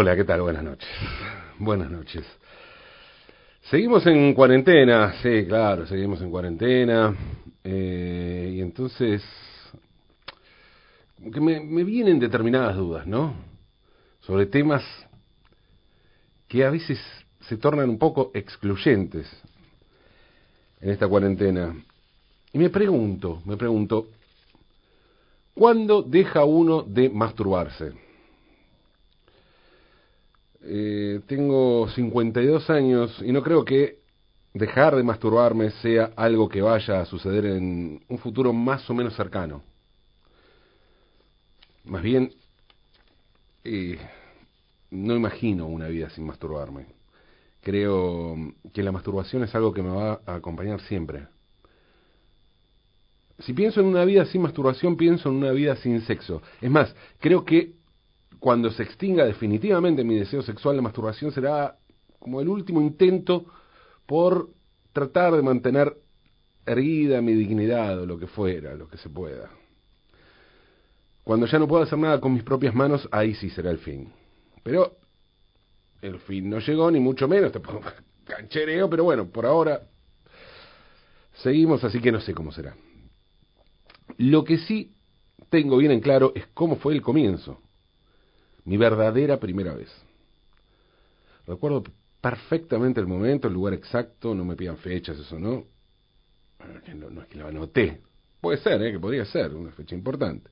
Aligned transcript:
Hola, 0.00 0.14
¿qué 0.14 0.22
tal? 0.22 0.42
Buenas 0.42 0.62
noches. 0.62 0.88
Buenas 1.58 1.90
noches. 1.90 2.24
Seguimos 3.62 4.06
en 4.06 4.32
cuarentena, 4.32 5.14
sí, 5.20 5.44
claro, 5.44 5.88
seguimos 5.88 6.22
en 6.22 6.30
cuarentena. 6.30 7.16
Eh, 7.64 8.52
y 8.54 8.60
entonces, 8.60 9.24
que 11.20 11.40
me 11.40 11.82
vienen 11.82 12.20
determinadas 12.20 12.76
dudas, 12.76 13.08
¿no? 13.08 13.34
Sobre 14.20 14.46
temas 14.46 14.84
que 16.46 16.64
a 16.64 16.70
veces 16.70 17.00
se 17.48 17.56
tornan 17.56 17.90
un 17.90 17.98
poco 17.98 18.30
excluyentes 18.34 19.28
en 20.80 20.90
esta 20.90 21.08
cuarentena. 21.08 21.74
Y 22.52 22.58
me 22.58 22.70
pregunto, 22.70 23.42
me 23.44 23.56
pregunto, 23.56 24.06
¿cuándo 25.54 26.02
deja 26.02 26.44
uno 26.44 26.84
de 26.84 27.10
masturbarse? 27.10 28.07
Eh, 30.70 31.20
tengo 31.26 31.88
52 31.88 32.68
años 32.68 33.22
y 33.24 33.32
no 33.32 33.42
creo 33.42 33.64
que 33.64 34.00
dejar 34.52 34.96
de 34.96 35.02
masturbarme 35.02 35.70
sea 35.70 36.12
algo 36.14 36.46
que 36.46 36.60
vaya 36.60 37.00
a 37.00 37.06
suceder 37.06 37.46
en 37.46 38.02
un 38.06 38.18
futuro 38.18 38.52
más 38.52 38.88
o 38.90 38.92
menos 38.92 39.16
cercano. 39.16 39.62
Más 41.84 42.02
bien, 42.02 42.34
eh, 43.64 43.96
no 44.90 45.16
imagino 45.16 45.66
una 45.66 45.88
vida 45.88 46.10
sin 46.10 46.26
masturbarme. 46.26 46.84
Creo 47.62 48.36
que 48.74 48.82
la 48.82 48.92
masturbación 48.92 49.44
es 49.44 49.54
algo 49.54 49.72
que 49.72 49.82
me 49.82 49.88
va 49.88 50.20
a 50.26 50.34
acompañar 50.34 50.82
siempre. 50.82 51.28
Si 53.38 53.54
pienso 53.54 53.80
en 53.80 53.86
una 53.86 54.04
vida 54.04 54.26
sin 54.26 54.42
masturbación, 54.42 54.98
pienso 54.98 55.30
en 55.30 55.36
una 55.36 55.52
vida 55.52 55.76
sin 55.76 56.02
sexo. 56.02 56.42
Es 56.60 56.70
más, 56.70 56.94
creo 57.20 57.46
que 57.46 57.77
cuando 58.38 58.70
se 58.70 58.82
extinga 58.82 59.24
definitivamente 59.24 60.04
mi 60.04 60.16
deseo 60.16 60.42
sexual, 60.42 60.76
la 60.76 60.82
masturbación 60.82 61.32
será 61.32 61.76
como 62.18 62.40
el 62.40 62.48
último 62.48 62.80
intento 62.80 63.46
por 64.06 64.50
tratar 64.92 65.34
de 65.34 65.42
mantener 65.42 65.96
erguida 66.66 67.20
mi 67.20 67.34
dignidad 67.34 68.00
o 68.00 68.06
lo 68.06 68.18
que 68.18 68.26
fuera, 68.26 68.74
lo 68.74 68.88
que 68.88 68.98
se 68.98 69.08
pueda. 69.08 69.50
Cuando 71.24 71.46
ya 71.46 71.58
no 71.58 71.68
puedo 71.68 71.82
hacer 71.82 71.98
nada 71.98 72.20
con 72.20 72.32
mis 72.32 72.42
propias 72.42 72.74
manos, 72.74 73.08
ahí 73.12 73.34
sí 73.34 73.50
será 73.50 73.70
el 73.70 73.78
fin. 73.78 74.12
Pero 74.62 74.96
el 76.00 76.18
fin 76.20 76.48
no 76.48 76.58
llegó, 76.58 76.90
ni 76.90 77.00
mucho 77.00 77.28
menos, 77.28 77.52
te 77.52 77.60
pongo 77.60 77.82
canchereo, 78.24 78.88
pero 78.88 79.04
bueno, 79.04 79.28
por 79.28 79.46
ahora 79.46 79.82
seguimos, 81.34 81.84
así 81.84 82.00
que 82.00 82.12
no 82.12 82.20
sé 82.20 82.34
cómo 82.34 82.52
será. 82.52 82.74
Lo 84.16 84.44
que 84.44 84.58
sí 84.58 84.94
tengo 85.50 85.76
bien 85.76 85.92
en 85.92 86.00
claro 86.00 86.32
es 86.34 86.46
cómo 86.54 86.76
fue 86.76 86.94
el 86.94 87.02
comienzo 87.02 87.60
mi 88.68 88.76
verdadera 88.76 89.40
primera 89.40 89.74
vez. 89.74 89.88
Recuerdo 91.46 91.82
perfectamente 92.20 93.00
el 93.00 93.06
momento, 93.06 93.48
el 93.48 93.54
lugar 93.54 93.72
exacto, 93.72 94.34
no 94.34 94.44
me 94.44 94.56
pidan 94.56 94.76
fechas, 94.76 95.18
eso 95.18 95.38
no. 95.38 95.64
No, 96.58 97.22
es 97.22 97.28
que 97.28 97.38
lo 97.38 97.46
anoté. 97.46 98.02
Puede 98.42 98.58
ser, 98.58 98.82
¿eh? 98.82 98.92
que 98.92 99.00
podría 99.00 99.24
ser 99.24 99.54
una 99.54 99.70
fecha 99.70 99.94
importante. 99.94 100.50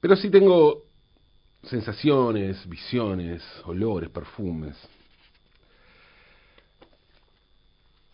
Pero 0.00 0.16
sí 0.16 0.30
tengo 0.30 0.82
sensaciones, 1.62 2.68
visiones, 2.68 3.40
olores, 3.66 4.10
perfumes. 4.10 4.76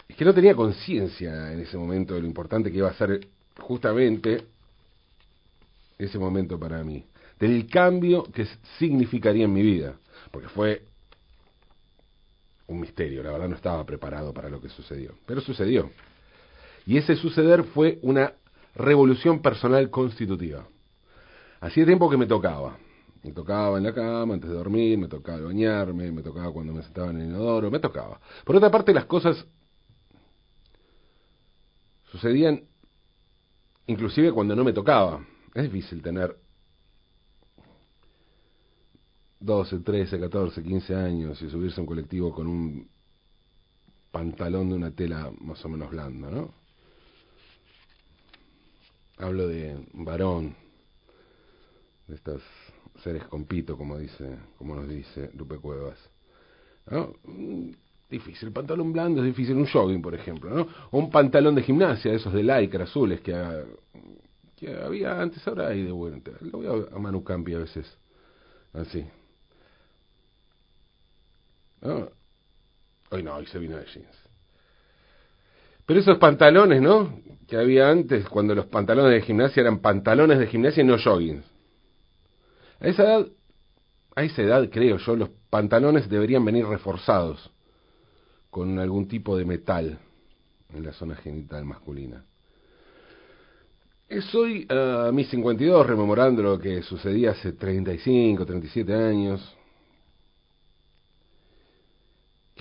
Es 0.06 0.16
que 0.16 0.24
no 0.24 0.34
tenía 0.34 0.54
conciencia 0.54 1.50
en 1.50 1.60
ese 1.60 1.78
momento 1.78 2.12
de 2.12 2.20
lo 2.20 2.26
importante 2.26 2.70
que 2.70 2.76
iba 2.76 2.90
a 2.90 2.94
ser 2.94 3.26
justamente 3.58 4.44
ese 5.98 6.18
momento 6.18 6.58
para 6.58 6.84
mí 6.84 7.06
del 7.40 7.66
cambio 7.66 8.22
que 8.24 8.46
significaría 8.78 9.46
en 9.46 9.52
mi 9.52 9.62
vida, 9.62 9.96
porque 10.30 10.48
fue 10.48 10.84
un 12.66 12.80
misterio, 12.80 13.22
la 13.22 13.32
verdad 13.32 13.48
no 13.48 13.56
estaba 13.56 13.84
preparado 13.84 14.32
para 14.32 14.48
lo 14.48 14.60
que 14.60 14.68
sucedió, 14.68 15.14
pero 15.26 15.40
sucedió. 15.40 15.90
Y 16.86 16.98
ese 16.98 17.16
suceder 17.16 17.64
fue 17.64 17.98
una 18.02 18.34
revolución 18.74 19.42
personal 19.42 19.90
constitutiva. 19.90 20.68
Hacía 21.60 21.84
tiempo 21.84 22.08
que 22.08 22.16
me 22.16 22.26
tocaba. 22.26 22.78
Me 23.22 23.32
tocaba 23.32 23.76
en 23.76 23.84
la 23.84 23.92
cama 23.92 24.34
antes 24.34 24.48
de 24.48 24.56
dormir, 24.56 24.96
me 24.96 25.08
tocaba 25.08 25.40
bañarme, 25.40 26.10
me 26.10 26.22
tocaba 26.22 26.52
cuando 26.52 26.72
me 26.72 26.82
sentaba 26.82 27.10
en 27.10 27.18
el 27.18 27.28
inodoro, 27.28 27.70
me 27.70 27.78
tocaba. 27.78 28.18
Por 28.44 28.56
otra 28.56 28.70
parte, 28.70 28.94
las 28.94 29.04
cosas 29.04 29.44
sucedían 32.10 32.64
inclusive 33.86 34.32
cuando 34.32 34.54
no 34.54 34.64
me 34.64 34.72
tocaba. 34.72 35.24
Es 35.54 35.64
difícil 35.64 36.00
tener 36.00 36.34
12, 39.40 39.80
13, 39.80 40.20
14, 40.20 40.62
15 40.62 40.94
años 40.94 41.40
y 41.40 41.48
subirse 41.48 41.80
a 41.80 41.82
un 41.82 41.86
colectivo 41.86 42.32
con 42.32 42.46
un 42.46 42.88
pantalón 44.10 44.68
de 44.68 44.74
una 44.74 44.90
tela 44.90 45.32
más 45.40 45.64
o 45.64 45.68
menos 45.68 45.90
blanda, 45.90 46.30
¿no? 46.30 46.52
Hablo 49.16 49.48
de 49.48 49.78
varón, 49.94 50.54
de 52.06 52.14
estos 52.14 52.42
seres 53.02 53.24
con 53.24 53.44
pito, 53.44 53.76
como 53.76 53.98
dice, 53.98 54.38
como 54.58 54.74
nos 54.74 54.88
dice 54.88 55.30
Lupe 55.34 55.58
Cuevas. 55.58 55.98
¿no? 56.90 57.14
Difícil, 58.10 58.52
pantalón 58.52 58.92
blando 58.92 59.20
es 59.20 59.26
difícil, 59.26 59.56
un 59.56 59.66
jogging, 59.66 60.02
por 60.02 60.14
ejemplo, 60.14 60.50
¿no? 60.50 60.66
O 60.90 60.98
un 60.98 61.10
pantalón 61.10 61.54
de 61.54 61.62
gimnasia, 61.62 62.12
esos 62.12 62.32
de 62.32 62.42
lycra 62.42 62.84
azules 62.84 63.20
que, 63.20 63.32
que 64.56 64.74
había 64.74 65.20
antes, 65.20 65.46
ahora 65.46 65.68
hay 65.68 65.84
de 65.84 65.92
vuelta. 65.92 66.32
Lo 66.40 66.58
voy 66.58 66.66
a, 66.66 66.96
a 66.96 66.98
Manu 66.98 67.22
Campi 67.22 67.54
a 67.54 67.60
veces, 67.60 67.86
así, 68.72 69.06
Hoy 71.82 73.22
no, 73.22 73.34
hoy 73.36 73.46
se 73.46 73.58
vino 73.58 73.76
de 73.76 73.86
jeans. 73.86 74.30
Pero 75.86 76.00
esos 76.00 76.18
pantalones, 76.18 76.80
¿no? 76.80 77.20
Que 77.48 77.56
había 77.56 77.90
antes, 77.90 78.28
cuando 78.28 78.54
los 78.54 78.66
pantalones 78.66 79.12
de 79.12 79.22
gimnasia 79.22 79.62
eran 79.62 79.80
pantalones 79.80 80.38
de 80.38 80.46
gimnasia 80.46 80.82
y 80.82 80.86
no 80.86 80.96
joggings. 81.02 81.44
A 82.80 82.88
esa 82.88 83.02
edad, 83.02 83.26
a 84.14 84.22
esa 84.22 84.42
edad 84.42 84.68
creo 84.70 84.98
yo, 84.98 85.16
los 85.16 85.30
pantalones 85.50 86.08
deberían 86.08 86.44
venir 86.44 86.66
reforzados 86.66 87.50
con 88.50 88.78
algún 88.78 89.08
tipo 89.08 89.36
de 89.36 89.44
metal 89.44 89.98
en 90.72 90.84
la 90.84 90.92
zona 90.92 91.16
genital 91.16 91.64
masculina. 91.64 92.24
Soy 94.30 94.66
a 94.68 95.10
mis 95.12 95.28
52 95.28 95.86
rememorando 95.86 96.42
lo 96.42 96.58
que 96.58 96.82
sucedía 96.82 97.30
hace 97.30 97.52
35, 97.52 98.44
37 98.44 98.92
años 98.94 99.56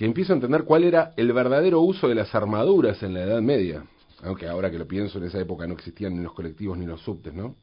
que 0.00 0.06
empiezo 0.06 0.32
a 0.32 0.36
entender 0.36 0.64
cuál 0.64 0.84
era 0.84 1.12
el 1.18 1.30
verdadero 1.30 1.82
uso 1.82 2.08
de 2.08 2.14
las 2.14 2.34
armaduras 2.34 3.02
en 3.02 3.12
la 3.12 3.20
Edad 3.20 3.42
Media, 3.42 3.84
aunque 4.22 4.48
ahora 4.48 4.70
que 4.70 4.78
lo 4.78 4.88
pienso, 4.88 5.18
en 5.18 5.24
esa 5.24 5.38
época 5.38 5.66
no 5.66 5.74
existían 5.74 6.16
ni 6.16 6.22
los 6.22 6.32
colectivos 6.32 6.78
ni 6.78 6.86
los 6.86 7.02
subtes, 7.02 7.34
¿no? 7.34 7.56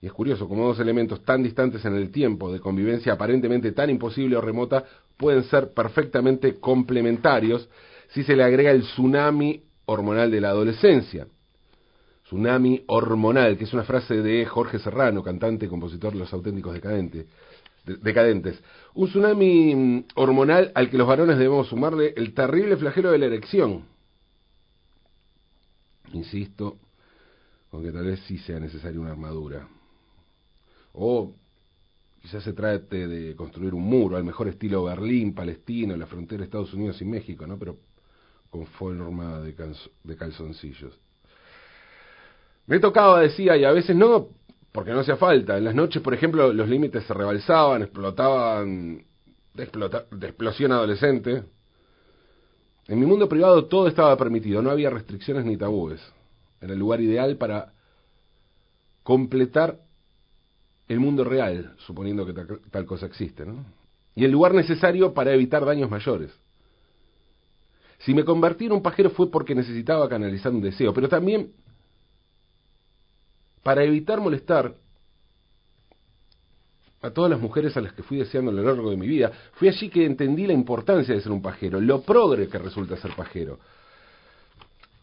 Y 0.00 0.06
es 0.06 0.14
curioso 0.14 0.48
cómo 0.48 0.66
dos 0.66 0.80
elementos 0.80 1.22
tan 1.26 1.42
distantes 1.42 1.84
en 1.84 1.94
el 1.94 2.10
tiempo, 2.10 2.50
de 2.50 2.58
convivencia 2.58 3.12
aparentemente 3.12 3.72
tan 3.72 3.90
imposible 3.90 4.34
o 4.34 4.40
remota, 4.40 4.82
pueden 5.18 5.42
ser 5.42 5.74
perfectamente 5.74 6.54
complementarios 6.54 7.68
si 8.08 8.22
se 8.22 8.34
le 8.34 8.42
agrega 8.42 8.70
el 8.70 8.80
tsunami 8.80 9.62
hormonal 9.84 10.30
de 10.30 10.40
la 10.40 10.48
adolescencia. 10.48 11.26
Tsunami 12.24 12.82
hormonal, 12.86 13.58
que 13.58 13.64
es 13.64 13.74
una 13.74 13.84
frase 13.84 14.22
de 14.22 14.46
Jorge 14.46 14.78
Serrano, 14.78 15.22
cantante 15.22 15.66
y 15.66 15.68
compositor 15.68 16.14
de 16.14 16.20
Los 16.20 16.32
Auténticos 16.32 16.72
Decadentes 16.72 17.26
decadentes. 17.86 18.62
Un 18.94 19.08
tsunami 19.08 19.74
mm, 19.74 20.04
hormonal 20.16 20.72
al 20.74 20.90
que 20.90 20.98
los 20.98 21.06
varones 21.06 21.38
debemos 21.38 21.68
sumarle 21.68 22.12
el 22.16 22.34
terrible 22.34 22.76
flagelo 22.76 23.10
de 23.10 23.18
la 23.18 23.26
erección. 23.26 23.84
Insisto, 26.12 26.78
aunque 27.72 27.92
tal 27.92 28.06
vez 28.06 28.20
sí 28.20 28.38
sea 28.38 28.58
necesaria 28.58 29.00
una 29.00 29.12
armadura. 29.12 29.68
O 30.92 31.34
quizás 32.20 32.42
se 32.42 32.52
trate 32.52 33.06
de 33.06 33.36
construir 33.36 33.74
un 33.74 33.82
muro, 33.82 34.16
al 34.16 34.24
mejor 34.24 34.48
estilo 34.48 34.84
Berlín, 34.84 35.34
Palestino, 35.34 35.96
la 35.96 36.06
frontera 36.06 36.40
de 36.40 36.44
Estados 36.44 36.74
Unidos 36.74 37.00
y 37.00 37.04
México, 37.04 37.46
¿no? 37.46 37.58
Pero 37.58 37.78
con 38.50 38.66
forma 38.66 39.40
de, 39.40 39.54
de 40.04 40.16
calzoncillos. 40.16 40.98
Me 42.66 42.80
tocaba, 42.80 43.20
decía, 43.20 43.56
y 43.56 43.64
a 43.64 43.70
veces 43.70 43.94
no, 43.94 44.30
porque 44.76 44.92
no 44.92 45.00
hacía 45.00 45.16
falta. 45.16 45.56
En 45.56 45.64
las 45.64 45.74
noches, 45.74 46.02
por 46.02 46.12
ejemplo, 46.12 46.52
los 46.52 46.68
límites 46.68 47.02
se 47.04 47.14
rebalsaban, 47.14 47.80
explotaban 47.80 49.06
de, 49.54 49.62
explosión 49.62 50.70
adolescente. 50.70 51.44
En 52.86 53.00
mi 53.00 53.06
mundo 53.06 53.26
privado 53.26 53.64
todo 53.64 53.88
estaba 53.88 54.14
permitido, 54.18 54.60
no 54.60 54.68
había 54.68 54.90
restricciones 54.90 55.46
ni 55.46 55.56
tabúes. 55.56 56.02
Era 56.60 56.74
el 56.74 56.78
lugar 56.78 57.00
ideal 57.00 57.38
para 57.38 57.72
completar 59.02 59.80
el 60.88 61.00
mundo 61.00 61.24
real, 61.24 61.74
suponiendo 61.78 62.26
que 62.26 62.34
tal, 62.70 62.84
cosa 62.84 63.06
existe, 63.06 63.46
¿no? 63.46 63.64
Y 64.14 64.26
el 64.26 64.30
lugar 64.30 64.52
necesario 64.52 65.14
para 65.14 65.32
evitar 65.32 65.64
daños 65.64 65.90
mayores. 65.90 66.38
Si 68.00 68.12
me 68.12 68.26
convertí 68.26 68.66
en 68.66 68.72
un 68.72 68.82
pajero 68.82 69.08
fue 69.08 69.30
porque 69.30 69.54
necesitaba 69.54 70.06
canalizar 70.06 70.52
un 70.52 70.60
deseo, 70.60 70.92
pero 70.92 71.08
también 71.08 71.54
para 73.66 73.82
evitar 73.82 74.20
molestar 74.20 74.76
a 77.02 77.10
todas 77.10 77.32
las 77.32 77.40
mujeres 77.40 77.76
a 77.76 77.80
las 77.80 77.92
que 77.94 78.04
fui 78.04 78.16
deseando 78.16 78.52
a 78.52 78.54
lo 78.54 78.62
largo 78.62 78.92
de 78.92 78.96
mi 78.96 79.08
vida. 79.08 79.32
Fui 79.54 79.66
allí 79.66 79.88
que 79.88 80.06
entendí 80.06 80.46
la 80.46 80.52
importancia 80.52 81.12
de 81.12 81.20
ser 81.20 81.32
un 81.32 81.42
pajero, 81.42 81.80
lo 81.80 82.00
progre 82.02 82.46
que 82.46 82.58
resulta 82.58 82.96
ser 82.96 83.10
pajero. 83.16 83.58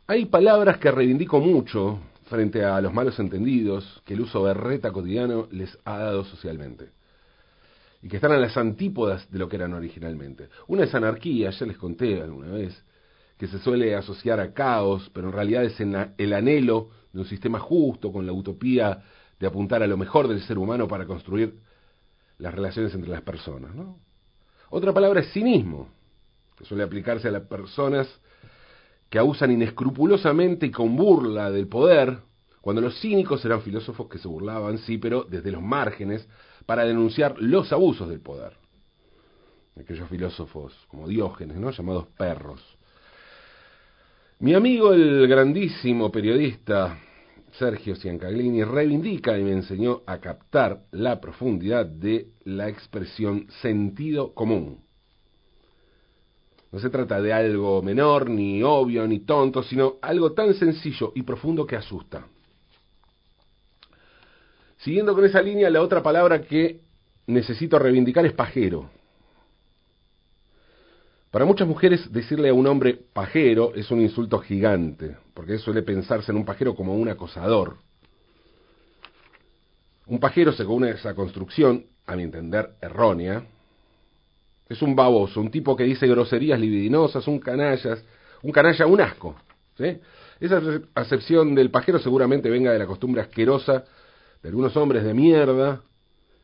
Hay 0.08 0.28
palabras 0.28 0.78
que 0.78 0.90
reivindico 0.90 1.42
mucho 1.42 2.00
frente 2.28 2.64
a 2.64 2.80
los 2.80 2.94
malos 2.94 3.20
entendidos 3.20 4.02
que 4.06 4.14
el 4.14 4.22
uso 4.22 4.44
berreta 4.44 4.94
cotidiano 4.94 5.50
les 5.52 5.78
ha 5.84 5.98
dado 5.98 6.24
socialmente. 6.24 6.88
Y 8.02 8.08
que 8.08 8.16
están 8.16 8.32
a 8.32 8.38
las 8.38 8.56
antípodas 8.56 9.30
de 9.30 9.40
lo 9.40 9.50
que 9.50 9.58
eran 9.58 9.74
originalmente. 9.74 10.48
Una 10.68 10.86
es 10.86 10.96
anarquía, 10.96 11.50
ya 11.50 11.66
les 11.66 11.78
conté 11.78 12.22
alguna 12.22 12.48
vez, 12.54 12.82
que 13.38 13.46
se 13.46 13.60
suele 13.60 13.94
asociar 13.94 14.40
a 14.40 14.54
caos, 14.54 15.12
pero 15.14 15.28
en 15.28 15.34
realidad 15.34 15.66
es 15.66 15.78
el 15.82 16.34
anhelo 16.34 17.03
de 17.14 17.20
un 17.20 17.26
sistema 17.26 17.60
justo, 17.60 18.12
con 18.12 18.26
la 18.26 18.34
utopía 18.34 19.04
de 19.40 19.48
apuntar 19.48 19.84
a 19.84 19.88
lo 19.88 19.98
mejor 19.98 20.28
del 20.28 20.42
ser 20.42 20.58
humano 20.58 20.88
para 20.88 21.06
construir 21.06 21.60
las 22.40 22.54
relaciones 22.54 22.94
entre 22.94 23.12
las 23.12 23.22
personas. 23.22 23.74
¿no? 23.74 24.00
Otra 24.70 24.92
palabra 24.92 25.22
es 25.22 25.32
cinismo, 25.32 25.88
que 26.58 26.66
suele 26.66 26.84
aplicarse 26.84 27.28
a 27.28 27.32
las 27.32 27.44
personas 27.44 28.08
que 29.10 29.20
abusan 29.20 29.52
inescrupulosamente 29.52 30.66
y 30.66 30.72
con 30.72 30.96
burla 30.96 31.52
del 31.52 31.68
poder, 31.68 32.20
cuando 32.62 32.82
los 32.82 33.00
cínicos 33.00 33.44
eran 33.46 33.62
filósofos 33.62 34.08
que 34.08 34.18
se 34.18 34.28
burlaban, 34.28 34.80
sí, 34.80 34.98
pero 34.98 35.24
desde 35.24 35.52
los 35.52 35.62
márgenes, 35.62 36.28
para 36.66 36.86
denunciar 36.86 37.36
los 37.38 37.72
abusos 37.72 38.10
del 38.10 38.22
poder. 38.22 38.54
Aquellos 39.80 40.10
filósofos 40.10 40.74
como 40.88 41.08
Diógenes, 41.08 41.58
¿no? 41.58 41.70
llamados 41.70 42.08
perros. 42.18 42.73
Mi 44.44 44.54
amigo, 44.56 44.92
el 44.92 45.26
grandísimo 45.26 46.12
periodista 46.12 47.00
Sergio 47.54 47.96
Ciancaglini, 47.96 48.66
reivindica 48.66 49.38
y 49.38 49.42
me 49.42 49.54
enseñó 49.54 50.02
a 50.06 50.18
captar 50.18 50.82
la 50.92 51.22
profundidad 51.22 51.86
de 51.86 52.28
la 52.44 52.68
expresión 52.68 53.48
sentido 53.62 54.34
común. 54.34 54.84
No 56.74 56.80
se 56.80 56.90
trata 56.90 57.22
de 57.22 57.32
algo 57.32 57.82
menor, 57.82 58.30
ni 58.30 58.62
obvio, 58.62 59.08
ni 59.08 59.20
tonto, 59.20 59.64
sino 59.64 59.94
algo 60.02 60.34
tan 60.34 60.54
sencillo 60.56 61.14
y 61.16 61.22
profundo 61.22 61.66
que 61.66 61.78
asusta. 61.78 62.28
Siguiendo 64.76 65.16
con 65.16 65.24
esa 65.24 65.42
línea, 65.42 65.70
la 65.70 65.82
otra 65.82 66.04
palabra 66.04 66.42
que 66.42 66.82
necesito 67.28 67.80
reivindicar 67.80 68.26
es 68.26 68.34
pajero. 68.34 68.90
Para 71.34 71.46
muchas 71.46 71.68
mujeres 71.68 72.14
decirle 72.14 72.50
a 72.50 72.54
un 72.54 72.68
hombre 72.68 72.94
pajero 73.12 73.74
es 73.74 73.90
un 73.90 74.00
insulto 74.00 74.38
gigante, 74.38 75.18
porque 75.34 75.58
suele 75.58 75.82
pensarse 75.82 76.32
en 76.32 76.38
un 76.38 76.46
pajero 76.46 76.76
como 76.76 76.94
un 76.94 77.10
acosador. 77.10 77.78
Un 80.06 80.20
pajero, 80.20 80.52
según 80.52 80.86
esa 80.86 81.16
construcción, 81.16 81.88
a 82.06 82.16
mi 82.16 82.22
entender 82.22 82.76
errónea, 82.80 83.44
es 84.70 84.80
un 84.84 84.96
baboso, 84.96 85.42
un 85.42 85.50
tipo 85.50 85.76
que 85.76 85.86
dice 85.86 86.06
groserías 86.06 86.60
libidinosas, 86.60 87.28
un 87.28 87.40
canallas, 87.40 88.06
un 88.44 88.52
canalla, 88.52 88.86
un 88.86 89.02
asco. 89.02 89.36
Esa 90.40 90.62
acepción 90.94 91.56
del 91.56 91.72
pajero 91.72 91.98
seguramente 91.98 92.48
venga 92.48 92.72
de 92.72 92.78
la 92.78 92.86
costumbre 92.86 93.24
asquerosa 93.24 93.86
de 94.44 94.50
algunos 94.50 94.78
hombres 94.78 95.04
de 95.04 95.16
mierda 95.16 95.82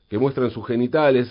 que 0.07 0.17
muestran 0.17 0.49
sus 0.49 0.65
genitales 0.65 1.29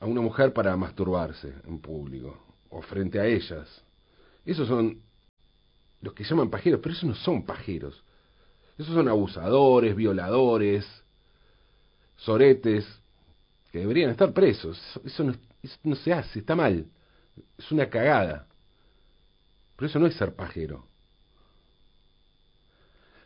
a 0.00 0.06
una 0.06 0.20
mujer 0.20 0.52
para 0.52 0.76
masturbarse 0.76 1.54
en 1.66 1.78
público 1.78 2.42
o 2.70 2.82
frente 2.82 3.20
a 3.20 3.26
ellas. 3.26 3.84
Esos 4.44 4.66
son 4.66 5.02
los 6.00 6.14
que 6.14 6.24
llaman 6.24 6.50
pajeros, 6.50 6.80
pero 6.82 6.94
esos 6.94 7.04
no 7.04 7.14
son 7.14 7.44
pajeros. 7.44 8.02
Esos 8.78 8.94
son 8.94 9.08
abusadores, 9.08 9.94
violadores, 9.94 10.86
soretes, 12.16 12.86
que 13.70 13.80
deberían 13.80 14.10
estar 14.10 14.32
presos. 14.32 14.80
Eso, 15.04 15.24
no, 15.24 15.34
eso 15.62 15.78
no 15.84 15.94
se 15.96 16.12
hace, 16.12 16.38
está 16.38 16.56
mal. 16.56 16.86
Es 17.58 17.70
una 17.70 17.88
cagada. 17.88 18.46
Pero 19.76 19.88
eso 19.88 19.98
no 19.98 20.06
es 20.06 20.14
ser 20.14 20.34
pajero. 20.34 20.86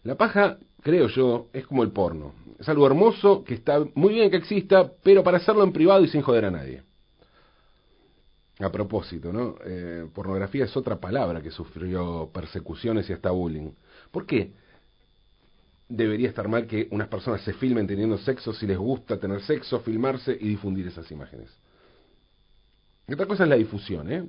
La 0.02 0.16
paja, 0.16 0.58
creo 0.84 1.08
yo, 1.08 1.48
es 1.52 1.66
como 1.66 1.82
el 1.82 1.90
porno. 1.90 2.34
Es 2.58 2.68
algo 2.68 2.86
hermoso 2.86 3.42
que 3.42 3.54
está 3.54 3.82
muy 3.94 4.14
bien 4.14 4.30
que 4.30 4.36
exista, 4.36 4.92
pero 5.02 5.24
para 5.24 5.38
hacerlo 5.38 5.64
en 5.64 5.72
privado 5.72 6.04
y 6.04 6.08
sin 6.08 6.20
joder 6.20 6.44
a 6.44 6.50
nadie. 6.50 6.82
A 8.60 8.70
propósito, 8.70 9.32
¿no? 9.32 9.56
Eh, 9.64 10.06
pornografía 10.14 10.66
es 10.66 10.76
otra 10.76 11.00
palabra 11.00 11.40
que 11.40 11.50
sufrió 11.50 12.30
persecuciones 12.32 13.08
y 13.08 13.14
hasta 13.14 13.30
bullying. 13.30 13.72
¿Por 14.12 14.26
qué 14.26 14.52
debería 15.88 16.28
estar 16.28 16.48
mal 16.48 16.66
que 16.66 16.86
unas 16.90 17.08
personas 17.08 17.40
se 17.40 17.54
filmen 17.54 17.86
teniendo 17.86 18.18
sexo 18.18 18.52
si 18.52 18.66
les 18.66 18.78
gusta 18.78 19.18
tener 19.18 19.40
sexo, 19.40 19.80
filmarse 19.80 20.36
y 20.38 20.48
difundir 20.48 20.86
esas 20.86 21.10
imágenes? 21.10 21.50
otra 23.10 23.26
cosa 23.26 23.44
es 23.44 23.48
la 23.48 23.56
difusión, 23.56 24.12
¿eh? 24.12 24.28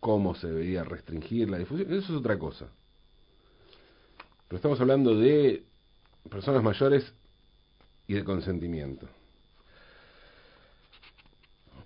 ¿Cómo 0.00 0.34
se 0.34 0.48
debería 0.48 0.84
restringir 0.84 1.48
la 1.48 1.58
difusión? 1.58 1.92
Eso 1.92 2.12
es 2.12 2.18
otra 2.18 2.38
cosa. 2.38 2.68
Pero 4.50 4.56
estamos 4.56 4.80
hablando 4.80 5.14
de 5.16 5.62
personas 6.28 6.60
mayores 6.60 7.14
y 8.08 8.14
de 8.14 8.24
consentimiento. 8.24 9.06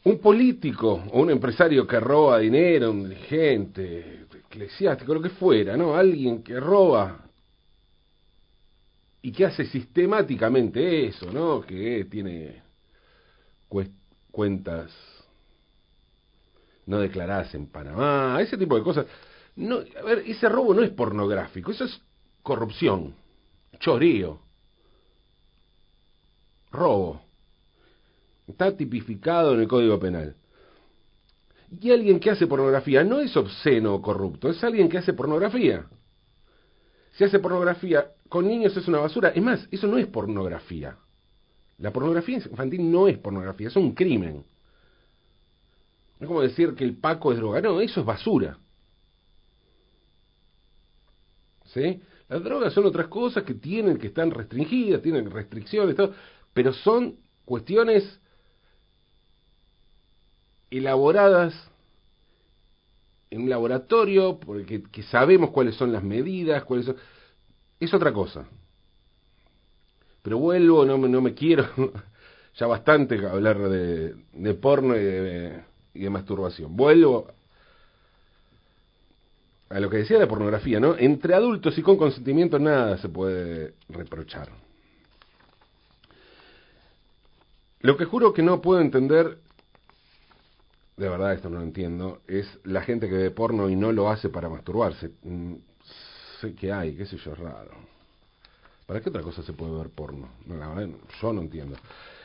Un 0.05 0.19
político 0.19 1.05
o 1.13 1.21
un 1.21 1.31
empresario 1.31 1.87
que 1.87 2.01
roba 2.01 2.39
dinero, 2.39 2.91
un 2.91 3.07
dirigente, 3.07 4.25
eclesiástico, 4.47 5.13
lo 5.13 5.21
que 5.21 5.29
fuera, 5.29 5.77
¿no? 5.77 5.95
Alguien 5.95 6.43
que 6.43 6.59
roba 6.59 7.27
y 9.21 9.31
que 9.31 9.45
hace 9.45 9.67
sistemáticamente 9.67 11.09
eso, 11.09 11.31
¿no? 11.31 11.61
Que 11.61 12.07
tiene 12.07 12.63
cuentas 14.31 14.91
no 16.87 16.99
declaradas 16.99 17.55
en 17.55 17.67
Panamá, 17.67 18.41
ese 18.41 18.57
tipo 18.57 18.75
de 18.75 18.83
cosas. 18.83 19.05
No, 19.55 19.81
a 19.81 20.03
ver, 20.03 20.23
ese 20.27 20.49
robo 20.49 20.73
no 20.73 20.83
es 20.83 20.93
pornográfico, 20.93 21.71
eso 21.71 21.85
es 21.85 22.01
corrupción, 22.45 23.17
chorío, 23.81 24.39
robo. 26.71 27.23
Está 28.47 28.77
tipificado 28.77 29.55
en 29.55 29.61
el 29.61 29.69
Código 29.69 29.99
Penal. 29.99 30.37
Y 31.81 31.91
alguien 31.91 32.21
que 32.21 32.31
hace 32.31 32.47
pornografía 32.47 33.03
no 33.03 33.19
es 33.19 33.37
obsceno 33.37 33.95
o 33.95 34.03
corrupto, 34.03 34.51
es 34.51 34.63
alguien 34.63 34.89
que 34.89 34.99
hace 34.99 35.15
pornografía. 35.15 35.87
Si 37.13 37.25
hace 37.25 37.39
pornografía 37.39 38.13
con 38.29 38.47
niños 38.47 38.77
es 38.77 38.87
una 38.87 38.99
basura. 38.99 39.31
Es 39.31 39.43
más, 39.43 39.67
eso 39.71 39.87
no 39.87 39.97
es 39.97 40.07
pornografía. 40.07 40.99
La 41.79 41.93
pornografía 41.93 42.37
infantil 42.37 42.91
no 42.91 43.09
es 43.09 43.19
pornografía, 43.19 43.69
es 43.69 43.77
un 43.77 43.95
crimen. 43.95 44.45
Es 46.21 46.27
como 46.27 46.43
decir 46.43 46.75
que 46.75 46.85
el 46.85 46.97
Paco 46.97 47.33
es 47.33 47.39
droga. 47.39 47.61
No, 47.63 47.81
eso 47.81 48.01
es 48.01 48.07
basura. 48.07 48.59
¿Sí? 51.67 52.01
Las 52.29 52.43
drogas 52.43 52.73
son 52.73 52.87
otras 52.87 53.09
cosas 53.09 53.45
que 53.45 53.55
tienen, 53.55 53.99
que 53.99 54.07
están 54.07 54.31
restringidas, 54.31 55.03
tienen 55.03 55.31
restricciones, 55.31 55.95
pero 56.53 56.73
son 56.73 57.17
cuestiones 57.45 58.21
elaboradas 60.71 61.55
en 63.31 63.43
un 63.43 63.51
laboratorio, 63.51 64.39
porque 64.39 64.83
que 64.85 65.03
sabemos 65.03 65.51
cuáles 65.51 65.75
son 65.75 65.93
las 65.93 66.03
medidas, 66.03 66.65
cuáles 66.65 66.87
son... 66.87 66.97
Es 67.81 67.93
otra 67.93 68.13
cosa. 68.13 68.47
Pero 70.23 70.39
vuelvo, 70.39 70.87
no, 70.87 70.97
no 70.97 71.21
me 71.21 71.35
quiero, 71.35 71.69
ya 72.55 72.67
bastante 72.67 73.27
hablar 73.27 73.59
de, 73.69 74.15
de 74.33 74.55
porno 74.55 74.97
y 74.97 75.03
de, 75.03 75.65
y 75.93 76.01
de 76.01 76.11
masturbación. 76.11 76.75
Vuelvo 76.75 77.27
a 79.71 79.81
lo 79.81 79.91
que 79.91 79.99
decía 79.99 80.19
la 80.19 80.29
pornografía, 80.29 80.79
¿no? 80.79 80.97
Entre 80.97 81.35
adultos 81.35 81.77
y 81.79 81.83
con 81.83 81.97
consentimiento 81.97 82.59
nada 82.59 82.99
se 82.99 83.09
puede 83.09 83.75
reprochar. 83.89 84.49
Lo 87.81 87.97
que 87.97 88.05
juro 88.05 88.33
que 88.33 88.43
no 88.43 88.63
puedo 88.63 88.81
entender, 88.81 89.39
de 90.97 91.09
verdad 91.09 91.35
esto 91.35 91.51
no 91.51 91.59
lo 91.59 91.65
entiendo, 91.65 92.23
es 92.27 92.47
la 92.65 92.83
gente 92.83 93.09
que 93.09 93.15
ve 93.15 93.31
porno 93.31 93.69
y 93.69 93.77
no 93.77 93.93
lo 93.93 94.09
hace 94.09 94.29
para 94.29 94.49
masturbarse. 94.49 95.11
Mm, 95.23 95.55
sé 96.41 96.55
que 96.55 96.73
hay, 96.73 96.97
qué 96.97 97.05
sé 97.05 97.17
yo, 97.19 97.35
raro. 97.35 97.73
¿Para 98.87 99.01
qué 99.01 99.09
otra 99.09 99.23
cosa 99.23 99.43
se 99.43 99.53
puede 99.53 99.77
ver 99.77 99.91
porno? 99.91 100.31
No, 100.47 100.57
la 100.57 100.69
verdad, 100.69 100.95
yo 101.21 101.33
no 101.33 101.43
entiendo. 101.43 101.77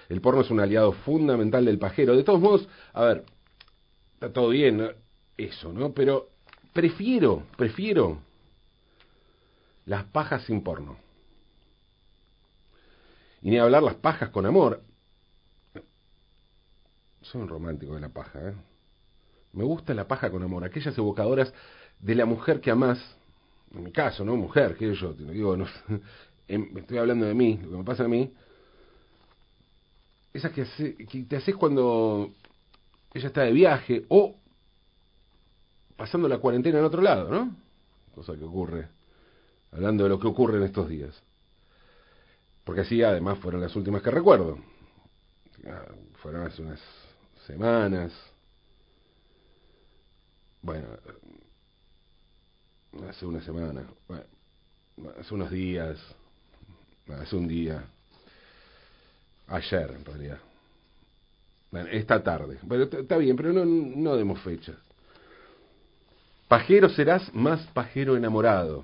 El 0.08 0.22
porno 0.22 0.42
es 0.42 0.50
un 0.50 0.60
aliado 0.60 0.92
fundamental 0.92 1.66
del 1.66 1.78
pajero. 1.78 2.16
De 2.16 2.24
todos 2.24 2.40
modos, 2.40 2.68
a 2.94 3.04
ver, 3.04 3.26
está 4.14 4.32
todo 4.32 4.50
bien, 4.50 4.92
eso, 5.38 5.72
¿no? 5.72 5.94
Pero 5.94 6.30
Prefiero, 6.74 7.46
prefiero 7.58 8.20
las 9.86 10.06
pajas 10.06 10.44
sin 10.46 10.64
porno. 10.64 10.98
Y 13.42 13.50
ni 13.50 13.58
hablar 13.58 13.82
las 13.82 13.96
pajas 13.96 14.30
con 14.30 14.46
amor. 14.46 14.84
Soy 17.22 17.42
un 17.42 17.48
romántico 17.48 17.96
de 17.96 18.02
la 18.02 18.10
paja, 18.10 18.50
¿eh? 18.50 18.54
Me 19.54 19.64
gusta 19.64 19.94
la 19.94 20.08
paja 20.08 20.30
con 20.30 20.44
amor, 20.44 20.64
aquellas 20.64 20.96
evocadoras 20.98 21.52
de 22.00 22.16
la 22.16 22.26
mujer 22.26 22.62
que 22.62 22.70
amás, 22.70 23.00
en 23.74 23.84
mi 23.84 23.92
caso, 23.92 24.24
¿no? 24.24 24.36
Mujer, 24.36 24.76
que 24.78 24.94
yo 24.94 25.14
digo, 25.14 25.58
no, 25.58 25.66
estoy 26.48 26.98
hablando 26.98 27.26
de 27.26 27.34
mí, 27.34 27.58
lo 27.64 27.72
que 27.72 27.78
me 27.78 27.84
pasa 27.84 28.04
a 28.04 28.08
mí, 28.08 28.32
esas 30.34 30.52
que, 30.52 30.66
que 31.08 31.24
te 31.24 31.38
haces 31.38 31.56
cuando 31.56 32.32
ella 33.14 33.28
está 33.28 33.42
de 33.42 33.52
viaje 33.52 34.06
o 34.10 34.36
pasando 36.00 36.30
la 36.30 36.38
cuarentena 36.38 36.80
en 36.80 36.86
otro 36.86 37.02
lado, 37.02 37.30
¿no? 37.30 37.58
Cosa 38.16 38.34
que 38.38 38.46
ocurre, 38.46 38.88
hablando 39.74 40.06
de 40.06 40.10
lo 40.10 40.18
que 40.18 40.28
ocurre 40.28 40.58
en 40.58 40.64
estos 40.64 40.88
días. 40.88 41.14
Porque 42.64 42.82
así 42.82 43.04
además 43.04 43.38
fueron 43.40 43.60
las 43.60 43.76
últimas 43.76 44.02
que 44.02 44.10
recuerdo. 44.10 44.58
Fueron 46.22 46.48
hace 46.48 46.62
unas 46.62 46.80
semanas. 47.46 48.14
Bueno, 50.62 50.88
hace 53.10 53.26
una 53.26 53.42
semana, 53.42 53.86
bueno, 54.08 54.24
hace 55.20 55.34
unos 55.34 55.52
días, 55.52 55.98
hace 57.10 57.36
un 57.36 57.48
día, 57.48 57.84
ayer 59.48 59.92
en 59.92 60.06
realidad. 60.06 60.40
Esta 61.92 62.24
tarde. 62.24 62.58
Bueno, 62.64 62.86
está 62.86 63.18
bien, 63.18 63.36
pero 63.36 63.52
no, 63.52 63.66
no 63.66 64.16
demos 64.16 64.40
fecha. 64.42 64.78
Pajero 66.50 66.90
serás 66.90 67.34
más 67.34 67.62
pajero 67.68 68.18
enamorado. 68.18 68.84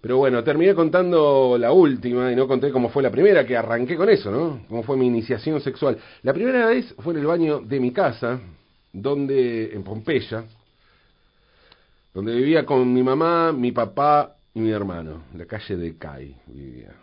Pero 0.00 0.16
bueno, 0.16 0.42
terminé 0.42 0.74
contando 0.74 1.56
la 1.58 1.72
última 1.72 2.32
y 2.32 2.34
no 2.34 2.48
conté 2.48 2.72
cómo 2.72 2.88
fue 2.88 3.02
la 3.02 3.10
primera, 3.10 3.46
que 3.46 3.54
arranqué 3.54 3.96
con 3.96 4.08
eso, 4.08 4.30
¿no? 4.30 4.64
Cómo 4.66 4.82
fue 4.82 4.96
mi 4.96 5.06
iniciación 5.06 5.60
sexual. 5.60 5.98
La 6.22 6.32
primera 6.32 6.66
vez 6.66 6.92
fue 7.00 7.12
en 7.12 7.20
el 7.20 7.26
baño 7.26 7.60
de 7.60 7.78
mi 7.78 7.92
casa, 7.92 8.40
donde, 8.92 9.74
en 9.74 9.84
Pompeya, 9.84 10.44
donde 12.14 12.34
vivía 12.34 12.64
con 12.64 12.92
mi 12.92 13.02
mamá, 13.02 13.52
mi 13.52 13.70
papá 13.70 14.34
y 14.54 14.60
mi 14.60 14.70
hermano, 14.70 15.24
en 15.32 15.38
la 15.38 15.44
calle 15.44 15.76
de 15.76 15.98
Cai 15.98 16.34
vivía. 16.46 16.94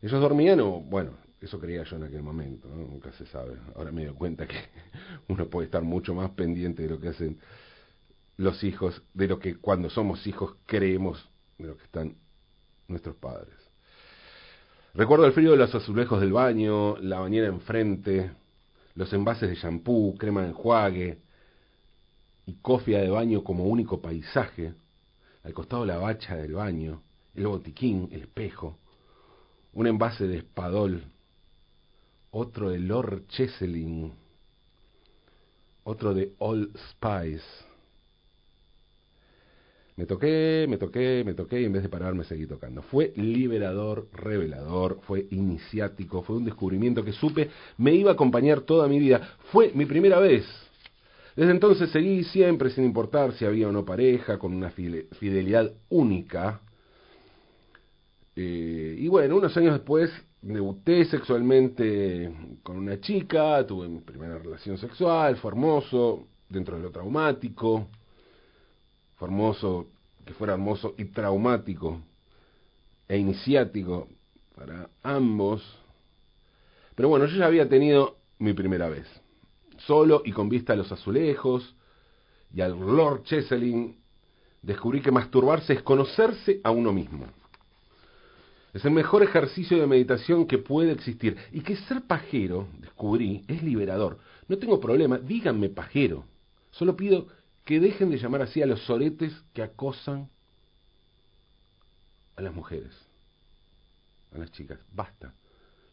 Ellos 0.00 0.20
dormían 0.22 0.60
o, 0.60 0.80
bueno, 0.80 1.12
eso 1.46 1.58
creía 1.58 1.84
yo 1.84 1.96
en 1.96 2.04
aquel 2.04 2.22
momento, 2.22 2.68
nunca 2.68 3.12
se 3.12 3.26
sabe. 3.26 3.56
Ahora 3.74 3.92
me 3.92 4.04
doy 4.04 4.14
cuenta 4.14 4.46
que 4.46 4.56
uno 5.28 5.48
puede 5.48 5.66
estar 5.66 5.82
mucho 5.82 6.14
más 6.14 6.30
pendiente 6.32 6.82
de 6.82 6.90
lo 6.90 7.00
que 7.00 7.08
hacen 7.08 7.38
los 8.36 8.62
hijos, 8.62 9.02
de 9.14 9.28
lo 9.28 9.38
que 9.38 9.56
cuando 9.56 9.88
somos 9.88 10.26
hijos 10.26 10.56
creemos 10.66 11.28
de 11.58 11.68
lo 11.68 11.76
que 11.76 11.84
están 11.84 12.16
nuestros 12.88 13.16
padres. 13.16 13.54
Recuerdo 14.94 15.26
el 15.26 15.32
frío 15.32 15.52
de 15.52 15.56
los 15.56 15.74
azulejos 15.74 16.20
del 16.20 16.32
baño, 16.32 16.96
la 16.98 17.20
bañera 17.20 17.46
enfrente, 17.46 18.32
los 18.94 19.12
envases 19.12 19.48
de 19.48 19.54
shampoo, 19.56 20.16
crema 20.16 20.42
de 20.42 20.48
enjuague 20.48 21.18
y 22.46 22.54
cofia 22.54 23.00
de 23.00 23.10
baño 23.10 23.44
como 23.44 23.64
único 23.64 24.00
paisaje, 24.00 24.74
al 25.44 25.52
costado 25.52 25.84
la 25.84 25.98
bacha 25.98 26.36
del 26.36 26.54
baño, 26.54 27.02
el 27.34 27.46
botiquín, 27.46 28.08
el 28.10 28.22
espejo, 28.22 28.78
un 29.74 29.86
envase 29.86 30.26
de 30.26 30.38
espadol 30.38 31.04
otro 32.38 32.68
de 32.68 32.78
Lord 32.78 33.28
Cheselin, 33.28 34.12
otro 35.84 36.12
de 36.12 36.34
Old 36.36 36.76
Spice. 36.90 37.46
Me 39.96 40.04
toqué, 40.04 40.66
me 40.68 40.76
toqué, 40.76 41.22
me 41.24 41.32
toqué 41.32 41.62
y 41.62 41.64
en 41.64 41.72
vez 41.72 41.82
de 41.82 41.88
pararme 41.88 42.24
seguí 42.24 42.46
tocando. 42.46 42.82
Fue 42.82 43.14
liberador, 43.16 44.08
revelador, 44.12 45.00
fue 45.06 45.26
iniciático, 45.30 46.22
fue 46.22 46.36
un 46.36 46.44
descubrimiento 46.44 47.02
que 47.02 47.12
supe 47.12 47.48
me 47.78 47.94
iba 47.94 48.10
a 48.10 48.14
acompañar 48.14 48.60
toda 48.60 48.86
mi 48.86 48.98
vida. 48.98 49.36
Fue 49.50 49.72
mi 49.74 49.86
primera 49.86 50.20
vez. 50.20 50.44
Desde 51.36 51.52
entonces 51.52 51.88
seguí 51.90 52.22
siempre, 52.24 52.68
sin 52.68 52.84
importar 52.84 53.32
si 53.32 53.46
había 53.46 53.68
o 53.68 53.72
no 53.72 53.86
pareja, 53.86 54.38
con 54.38 54.52
una 54.52 54.68
fidelidad 54.68 55.72
única. 55.88 56.60
Eh, 58.34 58.96
y 58.98 59.08
bueno, 59.08 59.36
unos 59.36 59.56
años 59.56 59.72
después 59.72 60.10
debuté 60.54 61.04
sexualmente 61.06 62.58
con 62.62 62.76
una 62.76 63.00
chica, 63.00 63.66
tuve 63.66 63.88
mi 63.88 64.00
primera 64.00 64.38
relación 64.38 64.78
sexual, 64.78 65.36
fue 65.36 65.50
hermoso, 65.50 66.28
dentro 66.48 66.76
de 66.76 66.82
lo 66.82 66.90
traumático, 66.90 67.88
fue 69.16 69.28
hermoso, 69.28 69.88
que 70.24 70.34
fuera 70.34 70.54
hermoso 70.54 70.94
y 70.98 71.06
traumático 71.06 72.00
e 73.08 73.16
iniciático 73.16 74.08
para 74.54 74.88
ambos. 75.02 75.62
Pero 76.94 77.08
bueno, 77.08 77.26
yo 77.26 77.36
ya 77.36 77.46
había 77.46 77.68
tenido 77.68 78.16
mi 78.38 78.52
primera 78.52 78.88
vez, 78.88 79.06
solo 79.78 80.22
y 80.24 80.32
con 80.32 80.48
vista 80.48 80.72
a 80.72 80.76
los 80.76 80.90
azulejos 80.92 81.74
y 82.54 82.60
al 82.60 82.78
Lord 82.78 83.24
Cheselin, 83.24 83.96
descubrí 84.62 85.00
que 85.00 85.10
masturbarse 85.10 85.74
es 85.74 85.82
conocerse 85.82 86.60
a 86.64 86.70
uno 86.70 86.92
mismo. 86.92 87.26
Es 88.76 88.84
el 88.84 88.90
mejor 88.90 89.22
ejercicio 89.22 89.80
de 89.80 89.86
meditación 89.86 90.46
que 90.46 90.58
puede 90.58 90.92
existir. 90.92 91.38
Y 91.50 91.62
que 91.62 91.76
ser 91.76 92.02
pajero, 92.02 92.68
descubrí, 92.78 93.42
es 93.48 93.62
liberador. 93.62 94.18
No 94.48 94.58
tengo 94.58 94.78
problema, 94.80 95.16
díganme 95.16 95.70
pajero. 95.70 96.26
Solo 96.72 96.94
pido 96.94 97.26
que 97.64 97.80
dejen 97.80 98.10
de 98.10 98.18
llamar 98.18 98.42
así 98.42 98.60
a 98.60 98.66
los 98.66 98.82
soretes 98.82 99.32
que 99.54 99.62
acosan 99.62 100.28
a 102.36 102.42
las 102.42 102.54
mujeres, 102.54 102.92
a 104.34 104.36
las 104.36 104.52
chicas. 104.52 104.78
Basta. 104.92 105.32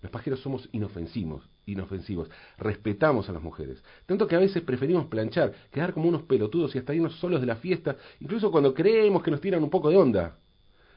Los 0.01 0.11
pajeros 0.11 0.41
somos 0.41 0.67
inofensivos, 0.73 1.47
inofensivos. 1.65 2.29
Respetamos 2.57 3.29
a 3.29 3.31
las 3.31 3.41
mujeres. 3.41 3.81
Tanto 4.07 4.27
que 4.27 4.35
a 4.35 4.39
veces 4.39 4.61
preferimos 4.61 5.05
planchar, 5.05 5.53
quedar 5.71 5.93
como 5.93 6.09
unos 6.09 6.23
pelotudos 6.23 6.75
y 6.75 6.79
hasta 6.79 6.93
irnos 6.93 7.15
solos 7.15 7.39
de 7.39 7.47
la 7.47 7.55
fiesta, 7.55 7.95
incluso 8.19 8.51
cuando 8.51 8.73
creemos 8.73 9.23
que 9.23 9.31
nos 9.31 9.39
tiran 9.39 9.63
un 9.63 9.69
poco 9.69 9.89
de 9.89 9.95
onda 9.95 10.37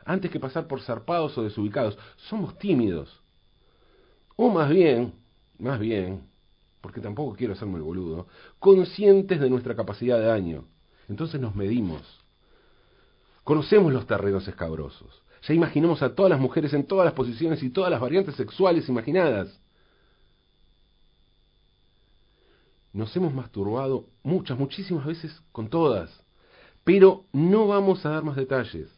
antes 0.06 0.30
que 0.30 0.40
pasar 0.40 0.66
por 0.66 0.80
zarpados 0.80 1.36
o 1.36 1.42
desubicados. 1.42 1.98
Somos 2.28 2.56
tímidos. 2.58 3.22
O 4.36 4.48
más 4.48 4.70
bien, 4.70 5.12
más 5.58 5.78
bien, 5.78 6.22
porque 6.80 7.00
tampoco 7.00 7.36
quiero 7.36 7.52
hacerme 7.52 7.76
el 7.76 7.82
boludo, 7.82 8.28
conscientes 8.58 9.40
de 9.40 9.50
nuestra 9.50 9.74
capacidad 9.74 10.18
de 10.18 10.26
daño. 10.26 10.64
Entonces 11.08 11.40
nos 11.40 11.54
medimos. 11.54 12.24
Conocemos 13.44 13.92
los 13.92 14.06
terrenos 14.06 14.46
escabrosos. 14.48 15.22
Ya 15.42 15.54
imaginamos 15.54 16.02
a 16.02 16.14
todas 16.14 16.30
las 16.30 16.40
mujeres 16.40 16.72
en 16.72 16.86
todas 16.86 17.04
las 17.04 17.14
posiciones 17.14 17.62
y 17.62 17.70
todas 17.70 17.90
las 17.90 18.00
variantes 18.00 18.34
sexuales 18.36 18.88
imaginadas. 18.88 19.60
Nos 22.92 23.14
hemos 23.16 23.34
masturbado 23.34 24.06
muchas, 24.22 24.58
muchísimas 24.58 25.04
veces 25.04 25.42
con 25.52 25.68
todas, 25.68 26.24
pero 26.82 27.24
no 27.32 27.66
vamos 27.66 28.06
a 28.06 28.10
dar 28.10 28.24
más 28.24 28.36
detalles. 28.36 28.95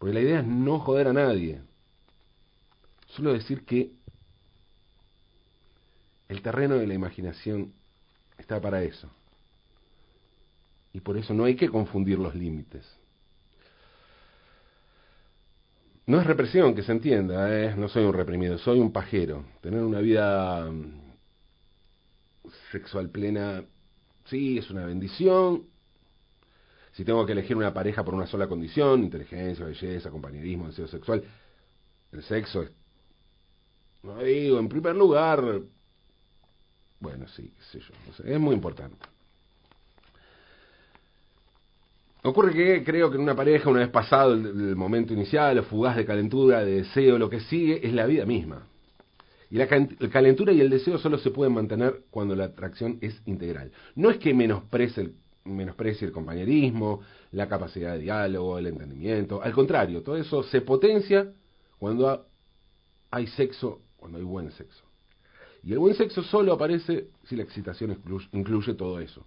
Porque 0.00 0.14
la 0.14 0.20
idea 0.22 0.40
es 0.40 0.46
no 0.46 0.80
joder 0.80 1.08
a 1.08 1.12
nadie. 1.12 1.60
Solo 3.08 3.34
decir 3.34 3.66
que 3.66 3.92
el 6.26 6.40
terreno 6.40 6.76
de 6.76 6.86
la 6.86 6.94
imaginación 6.94 7.74
está 8.38 8.58
para 8.58 8.82
eso. 8.82 9.10
Y 10.94 11.00
por 11.00 11.18
eso 11.18 11.34
no 11.34 11.44
hay 11.44 11.54
que 11.54 11.68
confundir 11.68 12.18
los 12.18 12.34
límites. 12.34 12.82
No 16.06 16.18
es 16.18 16.26
represión, 16.26 16.74
que 16.74 16.82
se 16.82 16.92
entienda, 16.92 17.54
¿eh? 17.54 17.74
no 17.76 17.86
soy 17.90 18.04
un 18.04 18.14
reprimido, 18.14 18.56
soy 18.56 18.80
un 18.80 18.92
pajero. 18.92 19.44
Tener 19.60 19.82
una 19.82 20.00
vida 20.00 20.64
mm, 20.70 21.12
sexual 22.72 23.10
plena, 23.10 23.64
sí, 24.24 24.56
es 24.56 24.70
una 24.70 24.86
bendición, 24.86 25.66
si 26.92 27.04
tengo 27.04 27.24
que 27.24 27.32
elegir 27.32 27.56
una 27.56 27.72
pareja 27.72 28.04
por 28.04 28.14
una 28.14 28.26
sola 28.26 28.46
condición, 28.46 29.04
inteligencia, 29.04 29.64
belleza, 29.64 30.10
compañerismo, 30.10 30.66
deseo 30.66 30.88
sexual, 30.88 31.22
el 32.12 32.22
sexo 32.22 32.62
es, 32.62 32.72
no 34.02 34.18
digo, 34.18 34.58
en 34.58 34.68
primer 34.68 34.96
lugar, 34.96 35.60
bueno, 36.98 37.28
sí, 37.28 37.52
qué 37.56 37.64
sé 37.64 37.80
yo, 37.80 38.24
es 38.24 38.40
muy 38.40 38.54
importante. 38.54 38.96
Ocurre 42.22 42.52
que 42.52 42.84
creo 42.84 43.10
que 43.10 43.16
en 43.16 43.22
una 43.22 43.34
pareja, 43.34 43.70
una 43.70 43.80
vez 43.80 43.88
pasado 43.88 44.34
el, 44.34 44.76
momento 44.76 45.14
inicial, 45.14 45.58
o 45.58 45.62
fugaz 45.62 45.96
de 45.96 46.04
calentura, 46.04 46.62
de 46.62 46.82
deseo, 46.82 47.18
lo 47.18 47.30
que 47.30 47.40
sigue, 47.40 47.86
es 47.86 47.94
la 47.94 48.04
vida 48.06 48.26
misma. 48.26 48.66
Y 49.50 49.56
la 49.56 49.66
calentura 49.66 50.52
y 50.52 50.60
el 50.60 50.70
deseo 50.70 50.98
solo 50.98 51.18
se 51.18 51.30
pueden 51.30 51.54
mantener 51.54 52.02
cuando 52.10 52.36
la 52.36 52.44
atracción 52.44 52.98
es 53.00 53.20
integral. 53.24 53.72
No 53.96 54.10
es 54.10 54.18
que 54.18 54.34
menosprecie 54.34 55.02
el 55.02 55.14
menosprecie 55.50 56.06
el 56.06 56.12
compañerismo, 56.12 57.00
la 57.32 57.48
capacidad 57.48 57.92
de 57.92 58.00
diálogo, 58.00 58.58
el 58.58 58.68
entendimiento. 58.68 59.42
Al 59.42 59.52
contrario, 59.52 60.02
todo 60.02 60.16
eso 60.16 60.42
se 60.44 60.60
potencia 60.60 61.32
cuando 61.78 62.26
hay 63.10 63.26
sexo, 63.26 63.82
cuando 63.96 64.18
hay 64.18 64.24
buen 64.24 64.50
sexo. 64.52 64.84
Y 65.62 65.72
el 65.72 65.78
buen 65.78 65.94
sexo 65.94 66.22
solo 66.22 66.52
aparece 66.52 67.08
si 67.24 67.36
la 67.36 67.42
excitación 67.42 67.98
incluye, 68.32 68.74
todo 68.74 69.00
eso. 69.00 69.26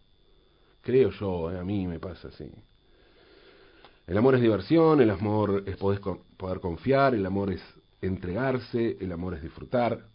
Creo 0.81 1.11
yo, 1.11 1.51
eh, 1.51 1.59
a 1.59 1.63
mí 1.63 1.87
me 1.87 1.99
pasa 1.99 2.29
así. 2.29 2.49
El 4.07 4.17
amor 4.17 4.35
es 4.35 4.41
diversión, 4.41 4.99
el 4.99 5.11
amor 5.11 5.63
es 5.65 5.77
poder, 5.77 6.01
poder 6.35 6.59
confiar, 6.59 7.15
el 7.15 7.25
amor 7.25 7.51
es 7.51 7.61
entregarse, 8.01 8.97
el 8.99 9.11
amor 9.11 9.35
es 9.35 9.41
disfrutar, 9.41 10.07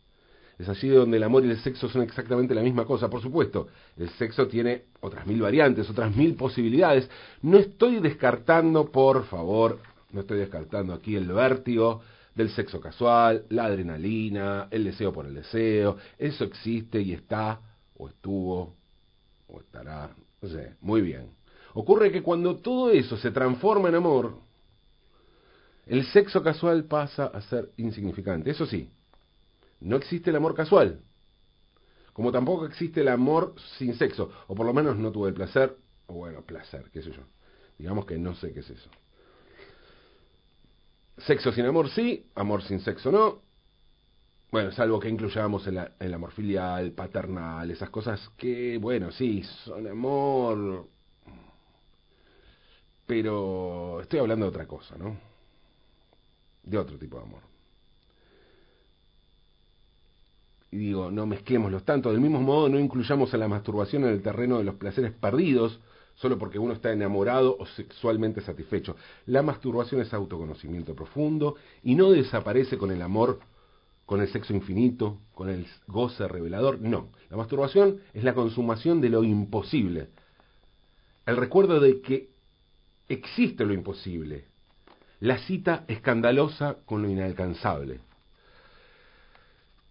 es 0.59 0.69
allí 0.69 0.88
donde 0.88 1.17
el 1.17 1.23
amor 1.23 1.45
y 1.45 1.50
el 1.50 1.59
sexo 1.61 1.88
son 1.88 2.03
exactamente 2.03 2.55
la 2.55 2.62
misma 2.62 2.85
cosa. 2.85 3.09
Por 3.09 3.23
supuesto, 3.23 3.69
el 3.97 4.11
sexo 4.11 4.49
tiene 4.49 4.87
otras 5.00 5.25
mil 5.27 5.41
variantes, 5.41 5.88
otras 5.88 6.15
mil 6.15 6.35
posibilidades. 6.35 7.09
No 7.43 7.59
estoy 7.59 8.00
descartando, 8.00 8.91
por 8.91 9.25
favor, 9.27 9.79
no 10.11 10.21
estoy 10.21 10.38
descartando 10.38 10.95
aquí 10.95 11.15
el 11.15 11.29
vértigo 11.29 12.03
del 12.35 12.50
sexo 12.50 12.81
casual, 12.81 13.45
la 13.50 13.67
adrenalina, 13.67 14.69
el 14.71 14.85
deseo 14.85 15.12
por 15.12 15.27
el 15.27 15.35
deseo, 15.35 15.97
eso 16.19 16.45
existe 16.45 17.00
y 17.00 17.12
está, 17.12 17.61
o 17.97 18.09
estuvo, 18.09 18.77
o 19.49 19.61
estará, 19.61 20.11
no 20.41 20.49
sé, 20.49 20.75
muy 20.81 21.03
bien. 21.03 21.31
Ocurre 21.75 22.11
que 22.11 22.23
cuando 22.23 22.57
todo 22.57 22.91
eso 22.91 23.17
se 23.17 23.31
transforma 23.31 23.88
en 23.88 23.97
amor, 23.97 24.38
el 25.87 26.05
sexo 26.07 26.43
casual 26.43 26.85
pasa 26.85 27.27
a 27.27 27.41
ser 27.43 27.71
insignificante. 27.77 28.50
Eso 28.50 28.67
sí, 28.67 28.88
no 29.81 29.97
existe 29.97 30.31
el 30.31 30.37
amor 30.37 30.55
casual, 30.55 31.03
como 32.13 32.33
tampoco 32.33 32.67
existe 32.67 33.03
el 33.03 33.09
amor 33.09 33.55
sin 33.79 33.95
sexo, 33.95 34.33
o 34.49 34.55
por 34.57 34.67
lo 34.67 34.75
menos 34.75 34.97
no 34.97 35.13
tuve 35.13 35.29
el 35.29 35.35
placer, 35.35 35.77
o 36.09 36.15
bueno, 36.15 36.43
placer, 36.43 36.91
qué 36.93 37.01
sé 37.01 37.13
yo. 37.13 37.23
Digamos 37.79 38.07
que 38.07 38.19
no 38.19 38.35
sé 38.35 38.53
qué 38.53 38.59
es 38.59 38.71
eso. 38.71 38.91
Sexo 41.19 41.53
sin 41.53 41.65
amor 41.65 41.89
sí, 41.91 42.27
amor 42.35 42.63
sin 42.63 42.81
sexo 42.81 43.13
no. 43.13 43.43
Bueno, 44.51 44.73
salvo 44.73 44.99
que 44.99 45.09
incluyamos 45.09 45.65
el, 45.67 45.79
el 46.01 46.15
amor 46.15 46.33
filial, 46.33 46.91
paternal, 46.91 47.71
esas 47.71 47.91
cosas 47.91 48.31
que, 48.37 48.79
bueno, 48.79 49.13
sí, 49.13 49.45
son 49.65 49.87
amor. 49.87 50.89
Pero 53.07 54.01
estoy 54.01 54.19
hablando 54.19 54.47
de 54.47 54.51
otra 54.51 54.67
cosa, 54.67 54.97
¿no? 54.99 55.17
De 56.65 56.79
otro 56.79 56.99
tipo 56.99 57.19
de 57.19 57.23
amor. 57.23 57.58
Y 60.71 60.77
digo, 60.77 61.11
no 61.11 61.27
mezclémoslos 61.27 61.85
tanto. 61.85 62.11
Del 62.11 62.21
mismo 62.21 62.41
modo, 62.41 62.69
no 62.69 62.79
incluyamos 62.79 63.33
a 63.33 63.39
la 63.39 63.49
masturbación 63.49 64.05
en 64.05 64.11
el 64.11 64.23
terreno 64.23 64.59
de 64.59 64.65
los 64.65 64.75
placeres 64.75 65.13
perdidos, 65.13 65.81
solo 66.15 66.39
porque 66.39 66.59
uno 66.59 66.75
está 66.75 66.93
enamorado 66.93 67.57
o 67.59 67.67
sexualmente 67.67 68.41
satisfecho. 68.41 68.97
La 69.27 69.43
masturbación 69.43 70.01
es 70.01 70.13
autoconocimiento 70.13 70.95
profundo 70.95 71.57
y 71.83 71.95
no 71.95 72.11
desaparece 72.11 72.77
con 72.77 72.91
el 72.91 73.03
amor, 73.03 73.41
con 74.05 74.21
el 74.21 74.29
sexo 74.29 74.53
infinito, 74.53 75.19
con 75.35 75.49
el 75.49 75.67
goce 75.87 76.27
revelador. 76.29 76.81
No, 76.81 77.09
la 77.31 77.37
masturbación 77.37 78.01
es 78.13 78.25
la 78.25 78.35
consumación 78.35 79.01
de 79.01 79.11
lo 79.11 79.23
imposible. 79.23 80.09
El 81.25 81.37
recuerdo 81.37 81.79
de 81.79 82.01
que 82.01 82.31
existe 83.09 83.65
lo 83.65 83.73
imposible. 83.73 84.47
La 85.21 85.39
cita 85.39 85.85
escandalosa 85.89 86.79
con 86.85 87.03
lo 87.03 87.09
inalcanzable. 87.09 88.01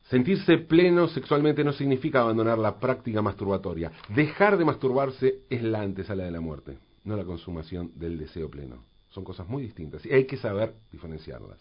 Sentirse 0.10 0.58
pleno 0.58 1.10
sexualmente 1.10 1.66
no 1.66 1.74
significa 1.74 2.22
abandonar 2.22 2.58
la 2.58 2.80
práctica 2.80 3.22
masturbatoria. 3.22 3.92
Dejar 4.08 4.58
de 4.58 4.64
masturbarse 4.64 5.42
es 5.50 5.62
la 5.62 5.82
antesala 5.82 6.24
de 6.24 6.32
la 6.32 6.40
muerte, 6.40 6.78
no 7.04 7.18
la 7.18 7.26
consumación 7.26 7.92
del 7.96 8.18
deseo 8.18 8.50
pleno. 8.50 8.86
Son 9.10 9.26
cosas 9.26 9.50
muy 9.50 9.64
distintas 9.64 10.06
y 10.06 10.14
hay 10.14 10.26
que 10.26 10.38
saber 10.38 10.76
diferenciarlas. 10.92 11.60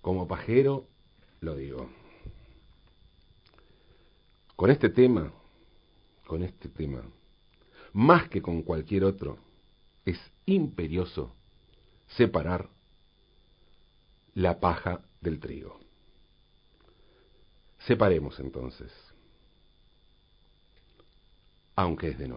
Como 0.00 0.28
pajero, 0.28 0.86
lo 1.40 1.56
digo. 1.56 1.90
Con 4.54 4.70
este 4.70 4.90
tema, 4.90 5.32
con 6.26 6.44
este 6.44 6.68
tema, 6.68 7.02
más 7.92 8.28
que 8.28 8.40
con 8.40 8.62
cualquier 8.62 9.04
otro, 9.04 9.38
es 10.04 10.18
imperioso 10.46 11.34
separar 12.06 12.68
la 14.34 14.60
paja 14.60 15.00
del 15.20 15.40
trigo. 15.40 15.87
Separemos 17.78 18.38
entonces, 18.40 18.92
aunque 21.76 22.08
es 22.08 22.18
de 22.18 22.26
noche. 22.26 22.26